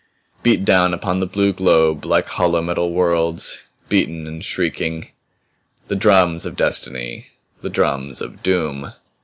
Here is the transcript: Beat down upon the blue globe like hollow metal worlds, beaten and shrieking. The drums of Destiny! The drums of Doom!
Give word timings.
Beat 0.41 0.65
down 0.65 0.95
upon 0.95 1.19
the 1.19 1.27
blue 1.27 1.53
globe 1.53 2.05
like 2.05 2.27
hollow 2.27 2.59
metal 2.63 2.91
worlds, 2.91 3.61
beaten 3.87 4.25
and 4.25 4.43
shrieking. 4.43 5.11
The 5.89 5.95
drums 5.95 6.43
of 6.47 6.55
Destiny! 6.57 7.27
The 7.61 7.69
drums 7.69 8.19
of 8.19 8.41
Doom! 8.41 8.93